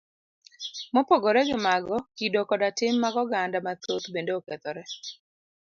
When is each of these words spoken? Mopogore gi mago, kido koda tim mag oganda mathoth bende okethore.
Mopogore 0.93 1.41
gi 1.47 1.57
mago, 1.65 1.97
kido 2.17 2.41
koda 2.49 2.69
tim 2.77 2.93
mag 3.03 3.15
oganda 3.23 3.57
mathoth 3.65 4.07
bende 4.13 4.31
okethore. 4.39 4.83